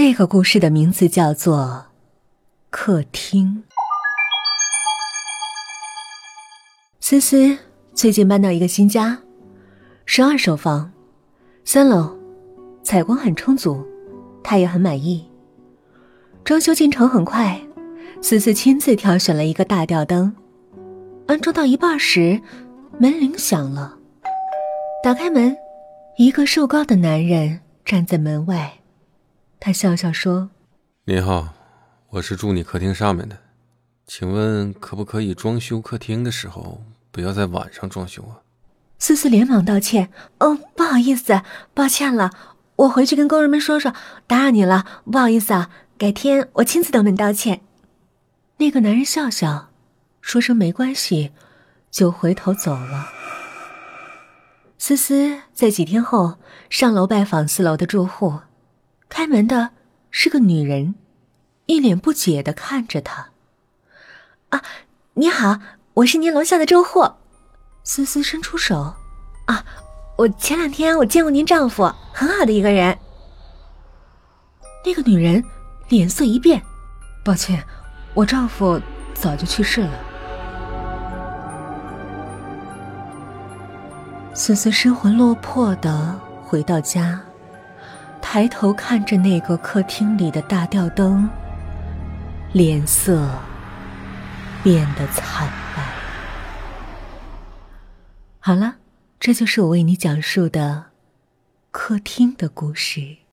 [0.00, 1.86] 这个故事的名字叫做
[2.70, 3.64] 《客厅》。
[7.00, 7.58] 思思
[7.94, 9.18] 最近搬到一个新家，
[10.06, 10.92] 是二手房，
[11.64, 12.16] 三楼，
[12.84, 13.84] 采光很充足，
[14.44, 15.28] 她也很满意。
[16.44, 17.60] 装修进程很快，
[18.22, 20.32] 思思亲自挑选了一个大吊灯。
[21.26, 22.40] 安装到一半时，
[23.00, 23.98] 门铃响了。
[25.02, 25.56] 打开门，
[26.18, 28.74] 一个瘦高的男人站在门外。
[29.68, 30.48] 他笑笑说
[31.04, 31.52] ：“你好，
[32.08, 33.36] 我是住你客厅上面的，
[34.06, 38.40] 请问可不可以装修客厅的时候不要在晚上装修啊？”
[38.98, 41.42] 思思连忙道歉：“哦，不好意思，
[41.74, 42.30] 抱歉了，
[42.76, 43.92] 我回去跟工人们说说，
[44.26, 47.60] 打扰你了，不好意思啊，改天我亲自登门道歉。”
[48.56, 49.68] 那个男人笑笑，
[50.22, 51.32] 说声没关系，
[51.90, 53.06] 就回头走了。
[54.78, 56.38] 思思在几天后
[56.70, 58.38] 上楼拜访四楼的住户。
[59.08, 59.70] 开门的
[60.10, 60.94] 是个女人，
[61.66, 63.30] 一脸不解的看着他。
[64.50, 64.62] 啊，
[65.14, 65.58] 你好，
[65.94, 67.10] 我是您楼下的住户。
[67.84, 68.94] 思思伸出手。
[69.46, 69.64] 啊，
[70.16, 72.96] 我前两天我见过您丈夫，很好的一个人。
[74.84, 75.42] 那个女人
[75.88, 76.62] 脸色一变，
[77.24, 77.64] 抱歉，
[78.14, 78.80] 我丈夫
[79.14, 79.90] 早就去世了。
[84.34, 87.20] 思思失魂落魄的回到家。
[88.38, 91.28] 抬头看着那个客厅里的大吊灯，
[92.52, 93.28] 脸色
[94.62, 95.84] 变得惨白。
[98.38, 98.76] 好了，
[99.18, 100.90] 这就是我为你讲述的
[101.72, 103.18] 客厅的故事。